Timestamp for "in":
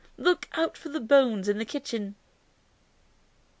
1.47-1.59